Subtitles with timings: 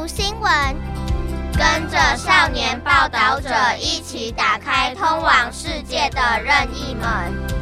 [0.00, 0.50] 读新闻，
[1.52, 7.59] 跟着少年报道者一起打开通往世界的任意门。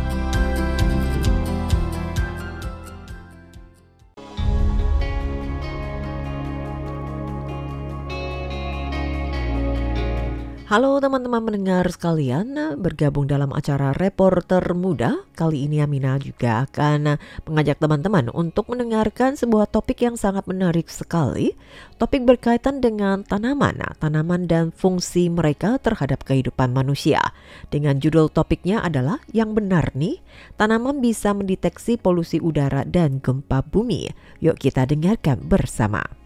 [10.68, 15.24] Halo teman-teman mendengar sekalian, bergabung dalam acara Reporter Muda.
[15.32, 17.16] Kali ini Amina juga akan
[17.48, 21.56] mengajak teman-teman untuk mendengarkan sebuah topik yang sangat menarik sekali.
[21.96, 27.32] Topik berkaitan dengan tanaman, tanaman dan fungsi mereka terhadap kehidupan manusia.
[27.72, 30.20] Dengan judul topiknya adalah yang benar nih,
[30.60, 34.12] tanaman bisa mendeteksi polusi udara dan gempa bumi.
[34.44, 36.17] Yuk kita dengarkan bersama.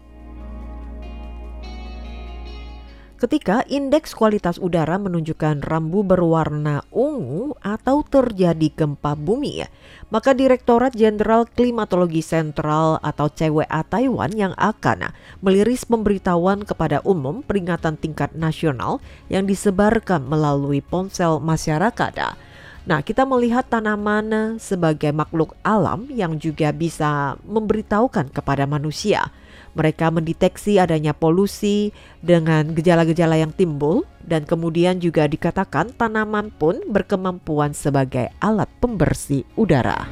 [3.13, 9.63] Ketika indeks kualitas udara menunjukkan rambu berwarna ungu atau terjadi gempa bumi,
[10.11, 17.95] maka Direktorat Jenderal Klimatologi Sentral atau CWA Taiwan yang akan meliris pemberitahuan kepada umum peringatan
[17.95, 18.99] tingkat nasional
[19.31, 22.35] yang disebarkan melalui ponsel masyarakat.
[22.83, 29.31] Nah, kita melihat tanaman sebagai makhluk alam yang juga bisa memberitahukan kepada manusia
[29.73, 37.73] mereka mendeteksi adanya polusi dengan gejala-gejala yang timbul dan kemudian juga dikatakan tanaman pun berkemampuan
[37.73, 40.05] sebagai alat pembersih udara.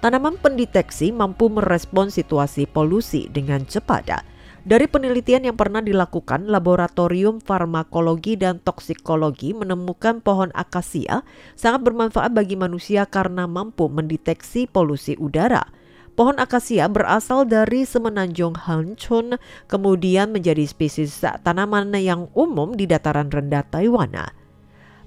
[0.00, 4.33] Tanaman pendeteksi mampu merespon situasi polusi dengan cepat.
[4.64, 11.20] Dari penelitian yang pernah dilakukan, Laboratorium Farmakologi dan Toksikologi menemukan pohon akasia
[11.52, 15.68] sangat bermanfaat bagi manusia karena mampu mendeteksi polusi udara.
[16.16, 19.36] Pohon akasia berasal dari semenanjung Hanchun,
[19.68, 24.16] kemudian menjadi spesies tanaman yang umum di dataran rendah Taiwan.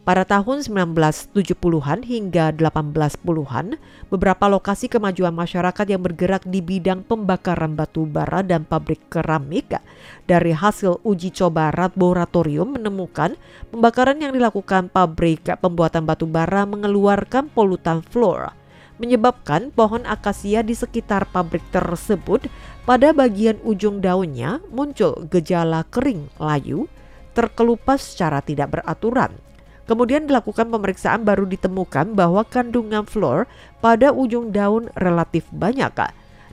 [0.08, 3.75] Pada tahun 1970-an hingga 18-puluhan,
[4.08, 9.75] beberapa lokasi kemajuan masyarakat yang bergerak di bidang pembakaran batu bara dan pabrik keramik
[10.23, 13.35] dari hasil uji coba laboratorium menemukan
[13.67, 18.56] pembakaran yang dilakukan pabrik pembuatan batu bara mengeluarkan polutan fluor
[19.03, 22.47] menyebabkan pohon akasia di sekitar pabrik tersebut
[22.88, 26.88] pada bagian ujung daunnya muncul gejala kering layu,
[27.35, 29.47] terkelupas secara tidak beraturan.
[29.88, 33.48] Kemudian dilakukan pemeriksaan baru ditemukan bahwa kandungan fluor
[33.80, 35.96] pada ujung daun relatif banyak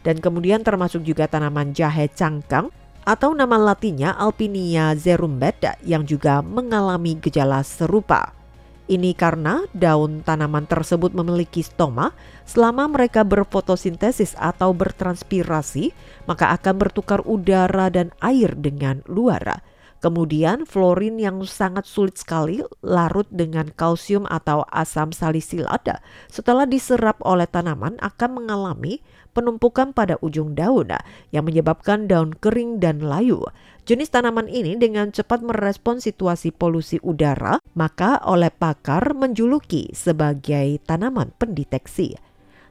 [0.05, 2.71] dan kemudian termasuk juga tanaman jahe cangkang
[3.03, 8.33] atau nama latinnya Alpinia zerumbet yang juga mengalami gejala serupa.
[8.85, 12.13] Ini karena daun tanaman tersebut memiliki stoma
[12.45, 15.97] selama mereka berfotosintesis atau bertranspirasi,
[16.29, 19.65] maka akan bertukar udara dan air dengan luar.
[20.05, 25.97] Kemudian florin yang sangat sulit sekali larut dengan kalsium atau asam salisilat
[26.29, 29.01] setelah diserap oleh tanaman akan mengalami
[29.33, 30.93] penumpukan pada ujung daun
[31.33, 33.49] yang menyebabkan daun kering dan layu.
[33.89, 41.33] Jenis tanaman ini dengan cepat merespon situasi polusi udara, maka oleh pakar menjuluki sebagai tanaman
[41.41, 42.13] pendeteksi.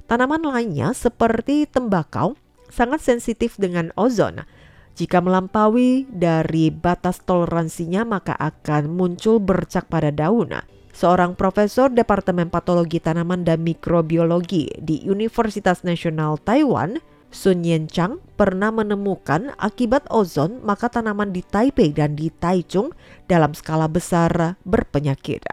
[0.05, 2.37] Tanaman lainnya seperti tembakau
[2.69, 4.45] sangat sensitif dengan ozon
[4.93, 10.53] jika melampaui dari batas toleransinya maka akan muncul bercak pada daun.
[10.93, 17.01] Seorang profesor Departemen Patologi Tanaman dan Mikrobiologi di Universitas Nasional Taiwan,
[17.33, 22.93] Sun Yen Chang, pernah menemukan akibat ozon maka tanaman di Taipei dan di Taichung
[23.25, 25.49] dalam skala besar berpenyakit.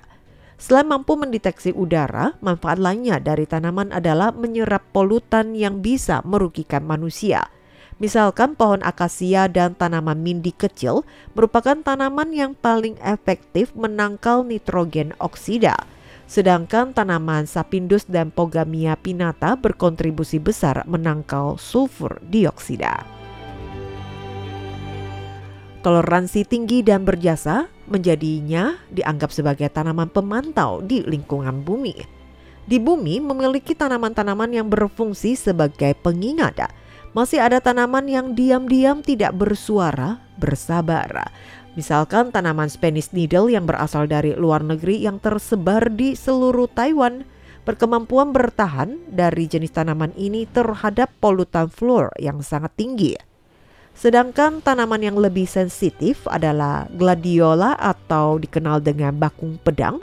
[0.61, 7.49] Selain mampu mendeteksi udara, manfaat lainnya dari tanaman adalah menyerap polutan yang bisa merugikan manusia–
[8.01, 11.05] Misalkan pohon akasia dan tanaman mindi kecil
[11.37, 15.77] merupakan tanaman yang paling efektif menangkal nitrogen oksida.
[16.25, 23.05] Sedangkan tanaman sapindus dan pogamia pinata berkontribusi besar menangkal sulfur dioksida.
[25.85, 32.01] Toleransi tinggi dan berjasa menjadinya dianggap sebagai tanaman pemantau di lingkungan bumi.
[32.65, 36.80] Di bumi memiliki tanaman-tanaman yang berfungsi sebagai pengingat
[37.11, 41.31] masih ada tanaman yang diam-diam tidak bersuara, bersabar.
[41.79, 47.27] Misalkan tanaman Spanish needle yang berasal dari luar negeri yang tersebar di seluruh Taiwan.
[47.61, 53.15] Berkemampuan bertahan dari jenis tanaman ini terhadap polutan fluor yang sangat tinggi.
[53.95, 60.01] Sedangkan tanaman yang lebih sensitif adalah gladiola atau dikenal dengan bakung pedang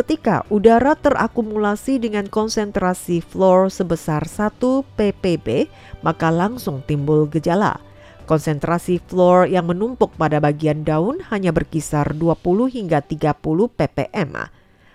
[0.00, 4.56] Ketika udara terakumulasi dengan konsentrasi fluor sebesar 1
[4.96, 5.68] ppb,
[6.00, 7.76] maka langsung timbul gejala.
[8.24, 12.32] Konsentrasi fluor yang menumpuk pada bagian daun hanya berkisar 20
[12.72, 13.44] hingga 30
[13.76, 14.48] ppm.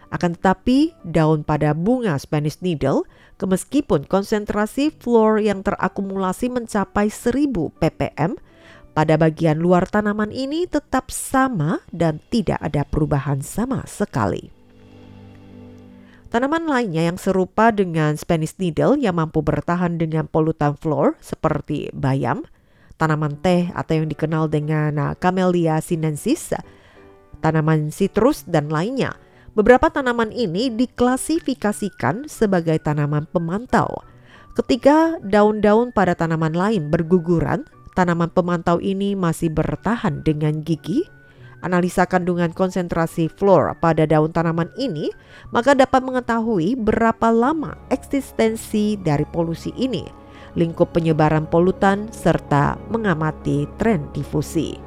[0.09, 3.05] Akan tetapi, daun pada bunga Spanish needle,
[3.37, 8.41] kemeskipun konsentrasi fluor yang terakumulasi mencapai 1000 ppm,
[8.97, 14.54] pada bagian luar tanaman ini tetap sama dan tidak ada perubahan sama sekali.
[16.35, 22.43] Tanaman lainnya yang serupa dengan Spanish needle yang mampu bertahan dengan polutan fluor seperti bayam,
[22.99, 26.51] tanaman teh atau yang dikenal dengan uh, Camellia sinensis,
[27.39, 29.15] tanaman citrus dan lainnya.
[29.55, 34.03] Beberapa tanaman ini diklasifikasikan sebagai tanaman pemantau.
[34.59, 37.63] Ketika daun-daun pada tanaman lain berguguran,
[37.95, 41.07] tanaman pemantau ini masih bertahan dengan gigi
[41.65, 45.09] analisa kandungan konsentrasi fluor pada daun tanaman ini,
[45.49, 50.05] maka dapat mengetahui berapa lama eksistensi dari polusi ini,
[50.53, 54.77] lingkup penyebaran polutan, serta mengamati tren difusi.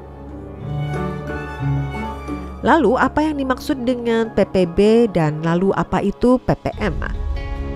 [2.63, 7.28] Lalu apa yang dimaksud dengan PPB dan lalu apa itu PPM?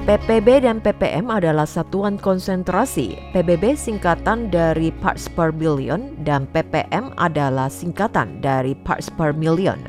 [0.03, 3.15] PPB dan ppm adalah satuan konsentrasi.
[3.31, 9.79] PBB singkatan dari parts per billion dan ppm adalah singkatan dari parts per million.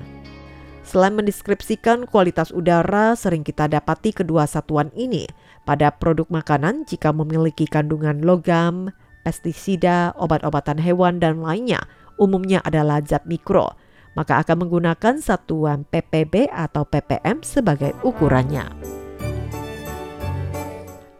[0.86, 5.26] Selain mendeskripsikan kualitas udara, sering kita dapati kedua satuan ini
[5.66, 8.94] pada produk makanan jika memiliki kandungan logam,
[9.26, 11.82] pestisida, obat-obatan hewan, dan lainnya,
[12.22, 13.74] umumnya adalah zat mikro,
[14.14, 19.02] maka akan menggunakan satuan PPB atau ppm sebagai ukurannya.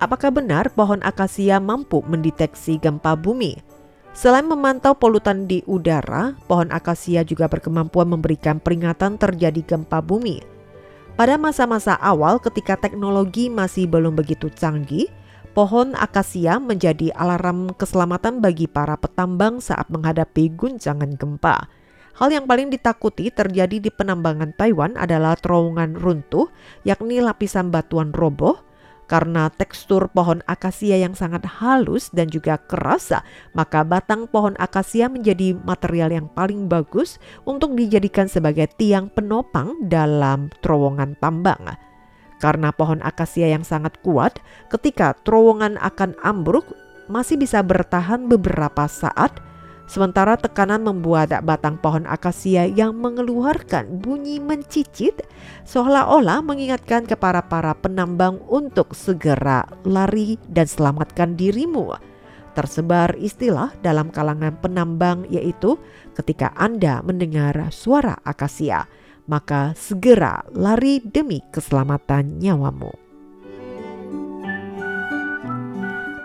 [0.05, 3.56] Apakah benar pohon akasia mampu mendeteksi gempa bumi?
[4.12, 10.45] Selain memantau polutan di udara, pohon akasia juga berkemampuan memberikan peringatan terjadi gempa bumi.
[11.17, 15.09] Pada masa-masa awal ketika teknologi masih belum begitu canggih,
[15.56, 21.65] pohon akasia menjadi alarm keselamatan bagi para petambang saat menghadapi guncangan gempa.
[22.21, 26.53] Hal yang paling ditakuti terjadi di penambangan Taiwan adalah terowongan runtuh,
[26.85, 28.74] yakni lapisan batuan roboh,
[29.05, 33.12] karena tekstur pohon akasia yang sangat halus dan juga keras,
[33.53, 40.49] maka batang pohon akasia menjadi material yang paling bagus untuk dijadikan sebagai tiang penopang dalam
[40.65, 41.77] terowongan tambang.
[42.41, 44.37] Karena pohon akasia yang sangat kuat,
[44.69, 46.77] ketika terowongan akan ambruk,
[47.09, 49.41] masih bisa bertahan beberapa saat
[49.84, 55.28] Sementara tekanan membuat batang pohon akasia yang mengeluarkan bunyi mencicit
[55.69, 61.92] seolah-olah mengingatkan kepada para penambang untuk segera lari dan selamatkan dirimu.
[62.56, 65.76] Tersebar istilah dalam kalangan penambang yaitu
[66.16, 68.88] ketika Anda mendengar suara akasia,
[69.28, 73.04] maka segera lari demi keselamatan nyawamu.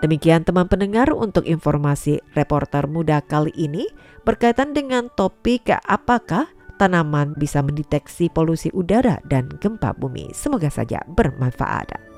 [0.00, 3.84] Demikian teman pendengar untuk informasi reporter muda kali ini
[4.24, 6.48] berkaitan dengan topik apakah
[6.80, 10.32] tanaman bisa mendeteksi polusi udara dan gempa bumi.
[10.32, 12.09] Semoga saja bermanfaat.